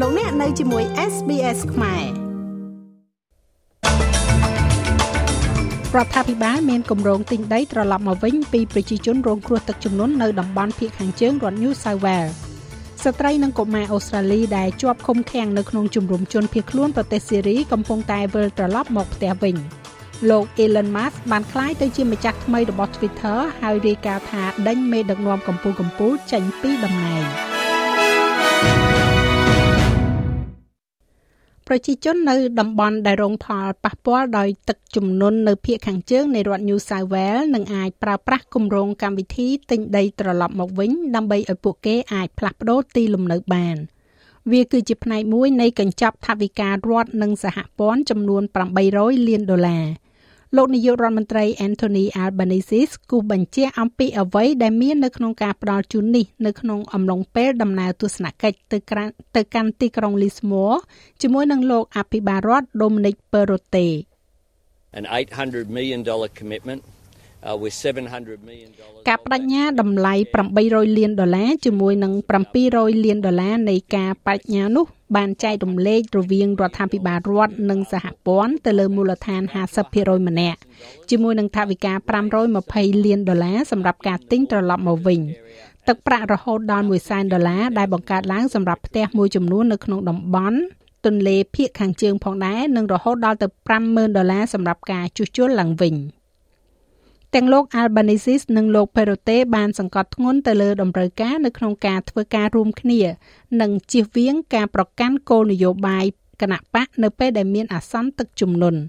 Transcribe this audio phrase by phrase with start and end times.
[0.00, 2.04] លោកអ្នកនៅជាមួយ SBS ខ្មែរ
[5.96, 12.32] រដ្ឋាភិបាលមានគម្រោងទិញដីត្រឡប់មកវិញពីប្រជាជនរងគ្រោះទឹកជំនន់នៅតំបន់ភៀកខាងជើងរដ្ឋ New South Wales
[13.02, 19.56] ស្ត្រីនិងកុមារអូស្ត្រាលីដែលជាប់ឃុំឃាំងនៅក្នុងជំរំជនភៀសខ្លួនប្រទេសសេរីកំពុងតែវិលត្រឡប់មកផ្ទះវិញ
[20.30, 27.24] លោក Elon Musk បានក្លាយទៅជាម្ចាស់ថ្មីរបស់ Twitter ហើយរាយការណ៍ថាដេញមេដឹកនាំកម្ពុជាកម្ពុជាចេញពីតំណែង។
[31.68, 43.76] ប្រជាជននៅតំបន់ដែលរងផលប៉ះពាល់ដោយទឹកជំនន់នៅភូមិខាងជើងនៃរដ្ឋ New South Wales នឹងអាចប្រើប្រាស់គម្រោងកម្មវិធីទិញដីត្រឡប់មកវិញដើម្បីឲ្យពួកគេអាចផ្លាស់ប្តូរទីលំនៅបាន
[44.52, 48.42] វាគឺជាផ្នែកមួយនៃកញ្ចប់ថវិការដ្ឋនិងសហព័ន្ធចំនួន
[48.84, 49.84] 800លានដុល្លារ
[50.56, 58.78] លោកនាយករដ្ឋមន្ត្រី Anthony Albanese គូសបញ្ជាក់អំពីអ្វីដែលមាននៅក្នុងការផ្ដល់ជូននេះនៅក្នុងអំឡុងពេលដំណើរទស្សនកិច្ចទៅ
[59.36, 60.78] ទៅកាន់ទីក្រុង Lismore
[61.22, 63.94] ជាមួយនឹងលោកអភិបាលរដ្ឋ Dominic Perrottet
[64.98, 66.80] an 800 million dollar commitment
[69.08, 70.14] ការបដិញ្ញាតម្លៃ
[70.56, 72.12] 800លានដុល្លារជាមួយនឹង
[72.58, 74.86] 700លានដុល្លារនៃការបដិញ្ញានោះ
[75.16, 79.42] បានចែករំលែករវាងរដ្ឋាភិបាលរដ្ឋនិងសហព័ន្ធទៅលើមូលដ្ឋាន
[79.84, 80.60] 50%ម្នាក់
[81.10, 81.92] ជាមួយនឹងថវិកា
[82.50, 85.20] 520លានដុល្លារសម្រាប់ការទិញត្រឡប់មកវិញ
[85.88, 90.58] ទឹកប្រាក់រហូតដល់1សែនដុល្លារដែលបង្កើតឡើងសម្រាប់ផ្ទះមួយចំនួននៅក្នុងតំបន់
[91.06, 93.46] ទន្លេភៀកខាងជើងផងដែរនិងរហូតដល់ទៅ
[93.82, 95.96] 50000ដុល្លារសម្រាប់ការជួសជុលឡើងវិញ។
[97.34, 103.00] ទាំងលោក Albanese និងលោក Perote បានសង្កត់ធ្ងន់ទៅលើតម្រូវការនៅក្នុងការធ្វើការរួមគ្នា
[103.60, 106.04] និងជៀសវាងការប្រកាន់គោលនយោបាយ
[106.42, 108.80] គណៈបកនៅពេលដែលមានអាសន្នទឹកជំនន់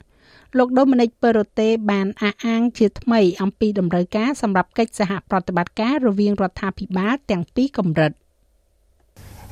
[0.58, 8.12] លោក Dominic Perote បានអះអាងជាថ្មីអំពីតម្រូវការសម្រាប់កិច្ចសហប្រតិបត្តិការរវាងរដ្ឋាភិបាលទាំងពីរកម្រិត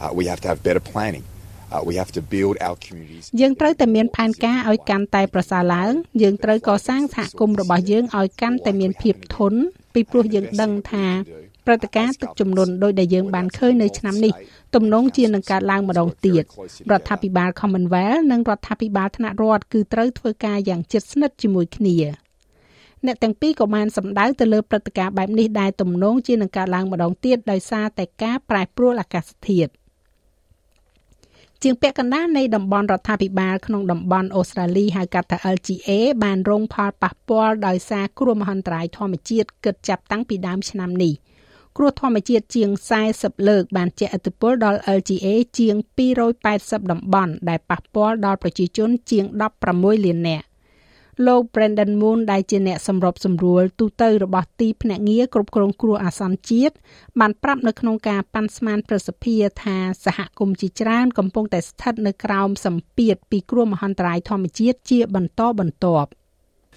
[0.03, 1.23] Uh, we have to have better planning.
[1.87, 5.91] We have to build our communities យើងត្រូវតែមានផែនការឲ្យកាន់តែប្រសើរឡើង
[6.21, 9.59] យើងត្រូវកសាងសហគមន៍របស់យើងឲ្យកាន់តែមានភាពធន់
[9.93, 11.07] ពីព្រោះយើងដឹងថា
[11.65, 14.33] ព្រឹត្តិការណ៍ទឹកជំនន់ដោយដែលយើងបានឃើញនៅឆ្នាំនេះ
[14.75, 16.43] ទំនងជានឹងកើតឡើងម្ដងទៀត
[16.91, 21.97] រដ្ឋាភិបាល Commonwealth និងរដ្ឋាភិបាលថ្នាក់រដ្ឋគឺត្រូវធ្វើការយ៉ាងជិតស្និទ្ធជាមួយគ្នា
[23.05, 29.71] អ្នកទាំងពីរក៏បានសម្ដៅទៅលើព្រឹត្តិការណ៍បែបនេះដែលទំនងជានឹងកើតឡើងម្ដងទៀតដោយសារតែការប្រែប្រួលអាកាសធាតុ
[31.63, 35.89] ជាងពាក់កណ្ដាលនៃតំបន់រដ្ឋាភិបាលក្នុងតំបន់អូស្ត្រាលីហៅកាត់ថា LGA
[36.23, 41.13] បានរងផលប៉ះពាល់ដោយសារគ្រោះមហន្តរាយធម្មជាតិគិតចាប់តាំងពីដើមឆ្នាំនេះ
[41.77, 42.69] គ្រោះធម្មជាតិជាង
[43.09, 45.27] 40លើកបានជះឥទ្ធិពលដល់ LGA
[45.59, 45.75] ជាង
[46.33, 49.25] 280តំបន់ដែលប៉ះពាល់ដល់ប្រជាជនជាង
[49.65, 50.45] 16លាននាក់
[51.27, 56.75] លោក Brendan Moon ដែលជាអ្នកសម្របសម្រួលទូតរបស់ទីភ្នាក់ងារគ្រប់គ្រងគ្រោះអាសន្នជាតិ
[57.19, 66.09] បានប្រាប់នៅក្នុងការប៉ាន់ស្មានប្រសិទ្ធិថាសហគមន៍ជាច្រើនកំពុងតែស្ថិតនៅក្រោមសម្ពាធពីគ្រោះមហន្តរាយធម្មជាតិជាបន្តបន្ទាប់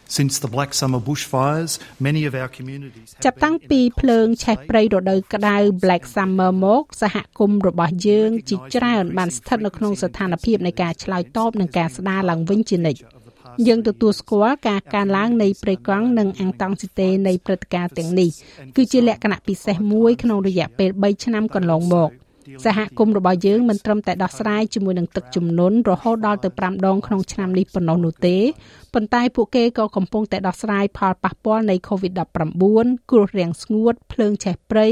[0.08, 13.00] Since the Black Summer bushfires, many of our communities ចាប់តាំងពីភ្លើងឆេះព្រៃរដូវក្តៅ Black Summer មកសហគមន៍របស់យើងជាច្រើនបានស្ថិតនៅក្នុងស្ថានភាពនៃការឆ្លើយតបនឹងការស្ដារឡើងវិញជានិច្ច
[13.66, 18.30] យើងទទួលស្គាល់ការកើនឡើងនៃប្រេកង់និងអង់តង់ស៊ីតេនៃព្រឹត្តិការណ៍ទាំងនេះ
[18.76, 22.10] គឺជាលក្ខណៈពិសេសមួយក្នុងរយៈពេល3ឆ្នាំកន្លងមក
[22.64, 28.36] សហគមន៍របស់យើងមិនត្រឹមតែដោះស្រាយជាមួយនឹងទឹកជំនន់រហូតដល់ទៅ5ដងក្នុងឆ្នាំនេះប៉ុណ្ណោះនោះទេ
[28.94, 34.88] ប៉ុន្តែពួកគេក៏កំពុងតែដោះស្រាយផលប៉ះពាល់នៃ COVID-19 គ្រោះរាំងស្ងួត ភ្លើងឆេះព្រៃ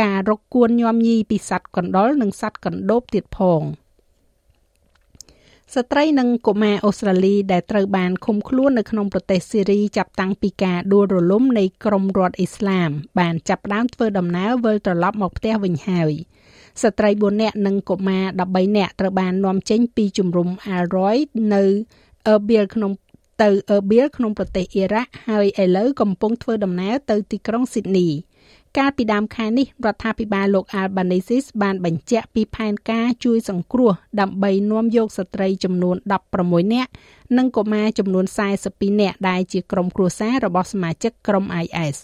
[0.00, 3.62] ការរកគួនញោមញីពីសត្វកណ្ដុរនិងសត្វកណ្ដូបទៀតផង។
[5.74, 16.12] ស្ត្រីនិងកុមារអូស្ត្រាលីដែលត្រូវបានឃុំខ្លួននៅក្នុងប្រទេសសេរីចាប់តាំងពីការដួលរលំនៃក្រុមរដ្ឋអ៊ីស្លាម បានចាប់ផ្ដើមធ្វើដំណើរវិលត្រឡប់មកផ្ទះវិញហើយ
[16.82, 21.16] ស្ត្រី4នាក់និងកុមារ13នាក់ត្រូវបាននាំចេញពីជំរំ Al-Roy
[21.54, 21.62] នៅ
[22.32, 22.92] Erbil ក្នុង
[23.42, 28.10] ទៅ Erbil ក្នុងប្រទេសអ៊ីរ៉ាក់ហើយឥឡូវកំពុងធ្វើដំណើរទៅទីក្រុង Sydney
[28.76, 35.96] កាលពីដើមខែនេះរដ្ឋាភិបាលលោក Albanese បានបញ្ជាក់ពីផែនការជួយសង្គ្រោះដើម្បីនាំយកស្ត្រីចំនួន
[36.34, 36.90] 16នាក់
[37.36, 38.24] និងកុមារចំនួន
[38.62, 41.96] 42នាក់ដែលជាក្រុមគ្រួសាររបស់សមាជិកក្រុម IS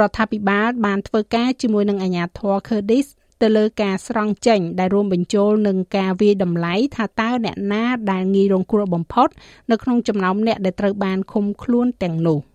[0.00, 3.10] រដ្ឋាភិបាលបានធ្វើការជាមួយនឹងអាជ្ញាធរ Kurdish
[3.42, 9.28] ទៅលើការស្រង់ចេញដែលរួមបញ្ចូលនឹងការវាយតម្លៃថាតើអ្នកណាដែលងាយរងគ្រោះបំផុត
[9.70, 12.40] នៅក្នុងចំណោមអ្នកដែលត្រូវបានឃុំខ្លួនទាំងនោះ។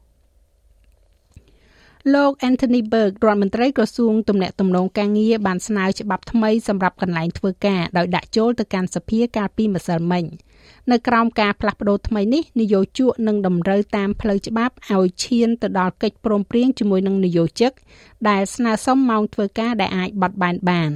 [2.13, 10.23] លោក Anthony Berg រដ្ឋមន្ត្រីក្រសួងទំនាក់ទំនងការងារបានស្នើច្បាប់ថ្មីសម្រាប់កន្លែងធ្វើការដោយដាក់ចូលទៅកាន់សភាកាលពីម្សិលមិញ
[10.91, 17.71] នៅក្រោមការផ្លាស់ប្តូរថ្មីនេះនយោជកនឹងតម្រូវតាមផ្លូវច្បាប់ឲ្យឈានទៅដល់កិច្ចព្រមព្រៀងជាមួយនឹងនយោជិក
[18.29, 20.91] ដែលស្នើសុំម៉ោងធ្វើការដែលអាចបត់បែនបាន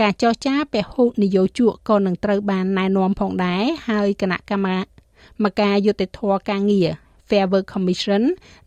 [0.00, 6.20] ការចរចាពហុនយោជកក៏នឹងត្រូវបានណែនាំផងដែរហើយគណៈកម្មការយុតិធធ
[6.50, 6.90] ការងារ
[7.28, 8.22] Fair Work Commission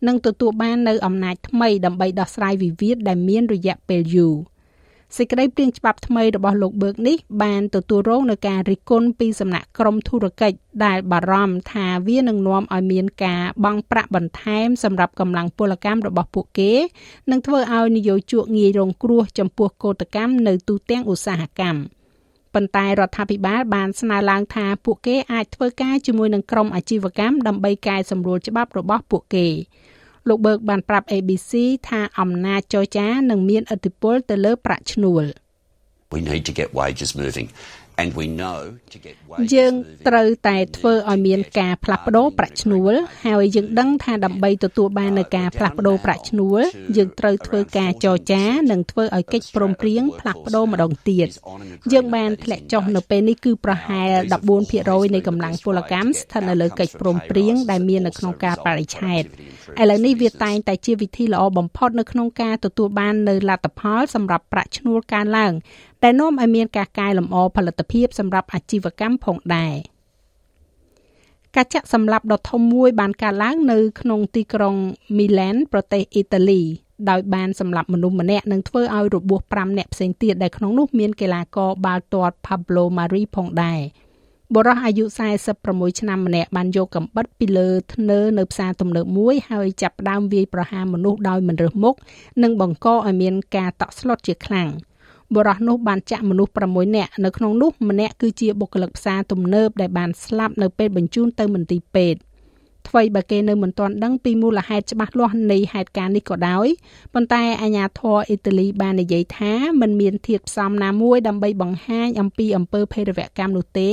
[0.06, 4.36] នឹងទទួលបាននៅអំណាចថ្មីដើម្បីដោះស្រាយវិវាទដែលមានរយៈពេលយូរ
[5.16, 16.72] សេចក្តីព្រាងច្បាប់ថ្មីរបស់លោកបឺកនេះបានទទួលរងនឹងការរិះគន់ពីសំណាក់ក្រមធុរកិច្ចដែលបារម្ភថាវានឹងនាំឲ្យមានការបង់ប្រាក់បន្ថែមសម្រាប់កម្លាំងពលកម្មរបស់ពួកគេ
[17.30, 21.99] និងធ្វើឲ្យនយោជកងាយរងគ្រោះចំពោះកោតកម្មនៅទូទាំងឧស្សាហកម្ម
[22.54, 29.46] ប៉ុន្តែរដ្ឋាភិបាលបានស្នើឡើងថាពួកគេអាចធ្វើការជាមួយនឹងក្រុមអាជីវកម្មដើម្បីកែសម្រួលច្បាប់របស់ពួកគេ
[30.28, 31.52] លោកបឺកបានប្រាប់ ABC
[31.88, 35.24] ថាអំណាចចរចានឹងមានឥទ្ធិពលទៅលើប្រាក់ឈ្នួល
[36.14, 37.48] We need to get wages moving.
[38.00, 38.58] And we know
[38.92, 39.74] to get wages យើង
[40.08, 42.92] ត្រូវតែធ្វើឲ្យមានការផ្លាស់ប្ដូរប្រាក់ឈ្នួល
[43.26, 46.60] ហើយយើងដឹងថាដើម្បីទទួលបាននូវការផ្លាស់ប្ដូរប្រាក់ឈ្នួល
[46.96, 51.28] យើងត្រូវធ្វើការចរចានិងធ្វើឲ្យកិច្ចព្រមព្រៀងផ្លាស់ប្ដូរម្ដងទៀត
[51.92, 54.10] យើងបានធ្លាក់ចុះនៅពេលនេះគឺប្រហែល
[54.60, 65.52] 14%នៃកម្លាំងពលកម្មស្ថិតនៅលើកិច្ចព្រមព្រៀងដែលមាននៅក្នុងការបរិច្ឆេទឥឡូវនេះវាតែងតែជាវិធីល្អបំផុតនៅក្នុងការទទួលបាននៅលទ្ធផលសម្រាប់ប្រាក់ឈ្នួលកើនឡើង
[66.02, 69.74] ដែលនាំឲ្យមានការកែលម្អផលិតភាពសម្រាប់អាជីវកម្មផងដែរ
[71.56, 74.74] ការចាក់សម្លាប់ដ៏ធំមួយបានកើតឡើងនៅក្នុងទីក្រុង
[75.18, 76.62] មីឡែនប្រទេសអ៊ីតាលី
[77.10, 83.80] ដោយបានសម្លាប់មនុស្សម្នាក់និងធ្វើឲ្យរបួស5នាក់ផ្សេងទៀតដែលក្នុងនោះមានកីឡាករបាល់ទាត់ Pablo Mari ផងដែរ
[84.54, 85.04] បុរសអាយុ
[85.52, 91.94] 46ឆ្នាំម្នាក់បានយកកំបិតពីលើធ្នើនៅផ្សារទំនើបមួយហើយចាប់ផ្ដើមវាយប្រហារមនុស្សដោយមិនរើសមុខ
[92.42, 94.70] និងបង្កឲ្យមានការតក់ស្លុតជាខ្លាំង។
[95.34, 102.20] បុរសនោះបានចាក់មនុស្ស6នាក់នៅក្នុងនោះម្នាក់គឺជាបុគ្គលិកផ្សារទំនើបដែលបានស្លាប់នៅពេលបញ្ជូនទៅមន្ទីរពេទ្យ
[102.88, 106.66] ថ្មីបើគេនៅមិនទាន់ដឹងពីមូលហេតុច្បាស់លាស់នៃហេតុការណ៍នេះក៏ដោយ
[107.14, 113.90] ប៉ុន្តែអាជ្ញាធរអ៊ីតាលីបាននិយាយថាมันមានធាតុផ្សំណាមួយដើម្បីបង្ហាញអំពីអំពើភេរវកម្មនោះទេ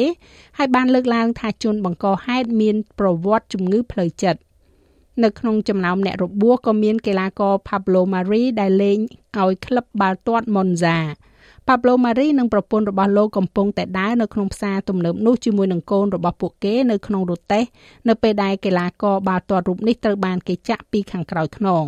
[0.58, 4.40] ហើយបានលើកឡើងថាជនបង្កហេតុមានប្រវត្តិជំងឺផ្លូវចិត្ត
[5.24, 8.98] នៅក្នុងចំណោមអ្នករបួសក៏មានកីឡាករ Pablo Mari ដែលលេង
[9.40, 10.98] ឲ្យក្លឹបបាល់ទាត់ Monza
[11.68, 17.64] Pablo Mari និងប្រពន្ធរបស់លោកកំពុងតែដើរនៅក្នុងផ្សារទំនើបនោះជាមួយនឹងកូនរបស់ពួកគេនៅក្នុងរទេះ
[18.10, 21.86] នៅពេលដែលកីឡាករបាល់ទាត់រូបនេះត្រូវបានគេចាក់ពីខាងក្រោយខ្នង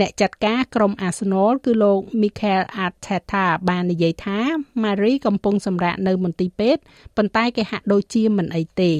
[0.00, 4.38] អ្នកចាត់ការក្រុម Arsenal គឺលោក Mikel Arteta បាននិយាយថា
[4.82, 6.82] Mari កំពុងសម្រាកនៅមន្ទីរពេទ្យ
[7.16, 8.92] ប៉ុន្តែគេហាក់ដូចជាមិនអីទេ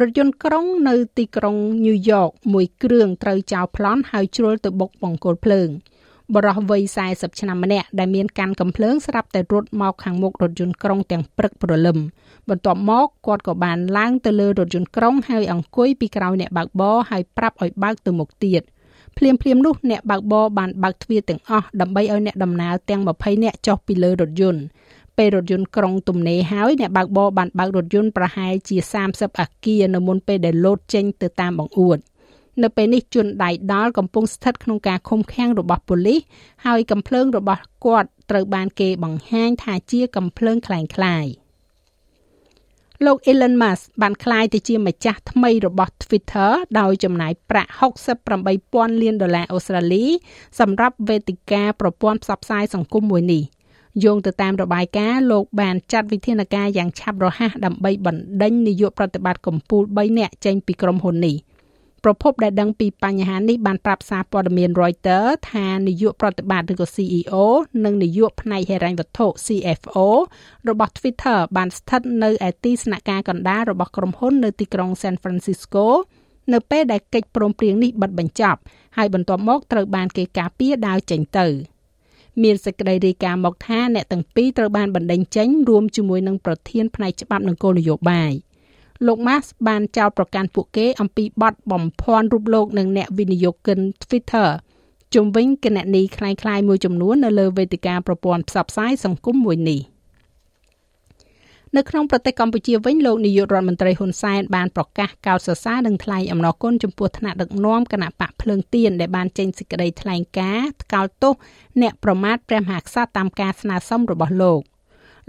[0.00, 1.56] រថយន្តក្រុងនៅទីក្រុង
[1.86, 5.68] ញូវយ៉កមួយគ្រឿងត្រូវចោលប្លន់ហើយជ្រុលទៅបុកបង្គោលភ្លើង
[6.34, 11.98] បរិះវ័យ40ឆ្នាំម្នាក់ដែលមានកាន់កំភ្លើងស្រាប់តែរត់មកខាងមុខរថយន្តក្រុងទាំងព្រឹកព្រលឹម
[12.48, 18.62] បន្ទាប់មកគាត់ក៏បានឡើងទៅលើរថយន្តក្រុងហើយអង្គុយពីក្រោយអ្នកបើកបរហើយប្រាប់ឲ្យបើកទៅមុខទៀត
[19.16, 24.62] ភ្លាមភ្លាមនោះអ្នកបើកបរបានបើកទ្វារទាំងអស់ដើម្បីឲ្យអ្នកដំណើរទាំង20នាក់ចុះពីលើរថយន្ត
[25.19, 28.77] ពេលរថយន្តក្រុងទំនេរហើយអ្នកបើកបរបានបើករថយន្តប្រហែលជា
[29.09, 31.99] 30អគារនៅមុនពេលដែលលោតចេញទៅតាមបង្អួត
[32.63, 36.19] នៅពេលនេះជនដៃដល់កំពុងស្ថិតក្នុងការឃុំឃាំងរបស់ប៉ូលីស
[36.65, 41.45] ហើយកំភ្លើងរបស់គាត់ត្រូវបានគេបង្ហាញថាជាកំភ្លើងคล้ายៗ
[43.05, 47.71] លោក Elon Musk បានក្លាយទៅជាម្ចាស់ថ្មីរបស់ Twitter ដោយចំណាយប្រាក់
[48.35, 50.05] 68,000លានដុល្លារអូស្ត្រាលី
[50.59, 53.43] សម្រាប់វេទិកាប្រព័ន្ធផ្សព្វផ្សាយសង្គមមួយនេះ
[54.04, 61.36] យោងទៅតាមរបាយការណ៍លោកបានចាត់វិធានការយ៉ាងឆាប់រហ័សដើម្បីបណ្ដេញនាយកប្រតិបត្តិកម្ពុជា3នាក់ចេញពីក្រុមហ៊ុននេះ។
[62.04, 67.34] ប្រភពដែលដឹងពីបញ្ហានេះបានប្រាប់សារព័ត៌មាន Reuters ថានាយកប្រតិបត្តិឬក៏ CEO
[67.84, 69.98] និងនាយកផ្នែកហិរញ្ញវត្ថុ CFO
[70.68, 75.86] របស់ Twitter បានស្ថិតនៅឯទីស្នាក់ការកណ្ដាលរបស់ក្រុមហ៊ុននៅទីក្រុង San Francisco
[76.52, 78.60] នៅពេលដែលកិច្ចព្រមព្រៀងនេះបិទបញ្ចប់
[78.96, 81.46] ហើយបន្ទាប់មកត្រូវបានគេការពារដើរចេញទៅ
[82.43, 88.33] មានសេចក្តីរាយការណ៍មកថាអ្នកទាំងពីរត្រូវបានបណ្ដេញចេញរួមជាមួយនឹងប្រធានផ្នែកច្បាប់និងគោលនយោបាយ។
[89.07, 94.47] លោក Musk បានចោទប្រកាន់ពួកគេអំពីបទបំភាន់រូបលោកនិងអ្នកវិនិយោគិន Twitter
[95.13, 99.79] ជុំវិញគណនីคล้ายៗមួយចំនួននៅលើវេទិកាប្រព័ន្ធផ្សព្វផ្សាយសង្គមមួយនេះ
[101.76, 111.34] នៅក្នុងប្រទេសកម្ពុជាវិញលោកនាយករដ្ឋមន្ត្រីហ៊ុនសែនបានប្រកាសកោតសរសើរនិងថ្លែងអំណរគុណចំពោះថ្នាក់ដឹកនាំគណៈបកភ្លើងទៀនដែលបានចេញសេចក្តីថ្លែងការណ៍ថ្កោលទោស
[111.82, 114.62] អ្នកប្រមាថព្រះមហាក្សត្រតាមការស្នើសុំរបស់លោក។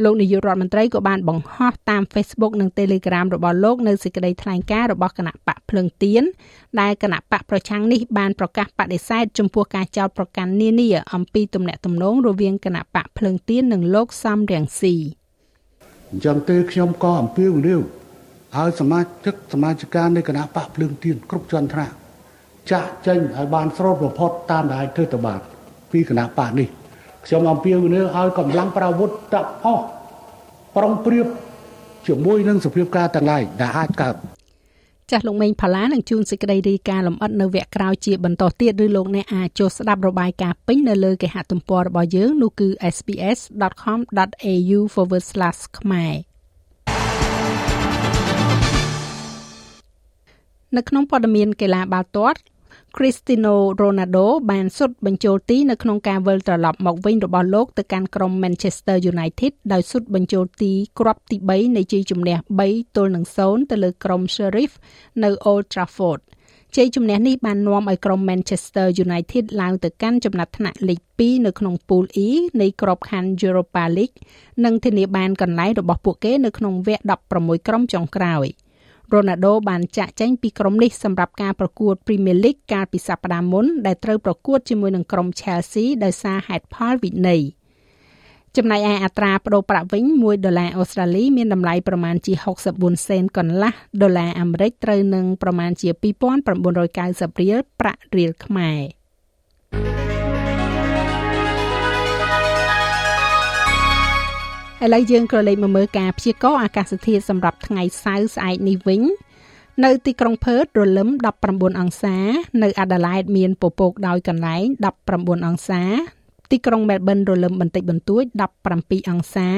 [0.04, 6.24] លោកនាយករដ្ឋមន្ត្រីក៏បានបង្ហោះតាម Facebook និង Telegram របស់លោកនៅសេចក្តីថ្លែងការណ៍របស់គណៈបកភ្លើងទៀន
[6.82, 14.96] ដែលគណៈបកប្រឆាំងនេះបានប្រកាសបដិសេធចំពោះការចោទប្រកាន់នានាអំពីទំនាក់ទំនងរវាងគណៈបកភ្លើងទៀននិងលោកសំរងស៊ី
[16.12, 17.82] អញ្ចឹងទេខ្ញុំក៏អំពាវនាវ
[18.58, 21.96] ឲ្យសមាជិកសមាជិកានៃគណៈបកភ្លើងទៀនគ្រប់ជាន់ថ្នាក់
[22.72, 25.40] ចាក់ចេញឲ្យបានស្រូតបំផុតតាមដែលធ្វើទៅបាន
[25.92, 26.68] ពីគណៈបកនេះ
[27.26, 29.84] ខ្ញុំអំពាវនាវឲ្យកម្លាំងប្រវុធទាំងអស់
[30.76, 31.28] ប្រុងប្រៀប
[32.08, 34.16] ជាមួយនឹងសភាពការទាំងឡាយដែលអាចកើត
[35.12, 44.80] ចាស់លោកមេងផាឡានឹងជួនសេចក្តីរាយការណ៍លម្អិតនៅវគ្គក្រោយជាបន្តទៀតឬលោកអ្នកអាចចូលស្ដាប់របាយការណ៍ពេញនៅលើគេហទំព័ររបស់យើងនោះគឺ sps.com.au/
[45.78, 46.14] ខ្មែរ
[50.78, 52.40] នៅក្នុងព័ត៌មានកីឡាបាល់ទាត់
[52.98, 64.72] Cristiano Ronaldo បានសុទ្ធបញ្ចូលទីនៅក្នុងការវិលត្រឡប់មកវិញរបស់លោកទៅកាន់ក្រុម Manchester United ដោយសុទ្ធបញ្ចូលទីគ្រាប់ទី3នៃជ័យជំនះ3ទល់នឹង0ទៅលើក្រុម Sheriff
[65.24, 66.22] នៅ Old Trafford
[66.76, 72.30] ជ័យជំនះនេះបាននាំឲ្យក្រុម Manchester United ឡើងទៅកាន់ចំណាត់ថ្នាក់លេខ2នៅក្នុង Pool E
[72.62, 74.18] នៃក្របខ័ណ្ឌ Europa League
[74.66, 77.04] និងធានាបានកន្លែងរបស់ពួកគេនៅក្នុងវគ្គ
[77.36, 78.48] 16ក្រុមចុងក្រោយ។
[79.14, 87.42] រ៉ូណាល់ដូបានចាក់ចែងពីក្រុមនេះសម្រាប់ការប្រកួត Premier League កាលពីសប្តាហ៍មុនដែលត្រូវប្រកួតជាមួយនឹងក្រុម Chelsea ដោយសារហេតុផលវិន័យ
[88.58, 92.34] ចំណែកឯអត្រាប្តូរប្រាក់វិញ1ដុល្លារអូស្ត្រាលីមានតម្លៃប្រមាណជា
[92.72, 100.11] 64សេនកន្លះដុល្លារអាមេរិកត្រូវនឹងប្រមាណជា2990រៀលប្រាក់រៀលខ្មែរ
[104.84, 109.02] ឥឡូវយើងក៏លេខមកមើលការព្យាករណ៍អាកាសធាតុសម្រាប់ថ្ងៃសៅរ៍ស្អែកនេះវិញ
[109.84, 111.10] នៅទីក្រុងផឺតរលឹម
[111.46, 112.18] 19អង្សា
[112.64, 114.66] នៅអាដាលេដមានពពកដោយកន្លែង
[115.06, 115.84] 19អង្សា
[116.52, 118.24] ទីក្រុងមែលប៊នរលឹមបន្តិចបន្តួច
[118.68, 119.50] 17អង្សា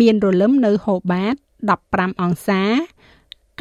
[0.00, 1.34] មានរលឹមនៅហូបាត
[1.78, 2.62] 15អង្សា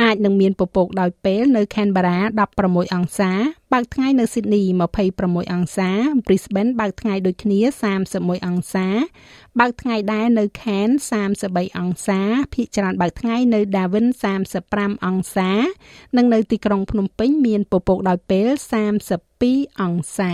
[0.01, 2.17] អាចនឹងមានពពកដោយពេលនៅ Canberra
[2.55, 3.31] 16អង្សា
[3.73, 4.63] បើកថ្ងៃនៅ Sydney
[5.07, 5.89] 26អង្សា
[6.25, 7.59] Brisbane បើកថ្ងៃដូចគ្នា
[8.03, 8.87] 31អង្សា
[9.59, 11.01] បើកថ្ងៃដែរនៅ Cairns
[11.41, 12.19] 33អង្សា
[12.53, 14.07] ភាគច្រើនបើកថ្ងៃនៅ Darwin
[14.55, 15.51] 35អង្សា
[16.17, 18.47] និងនៅទីក្រុងភ្នំពេញមានពពកដោយពេល
[19.13, 20.33] 32អង្សា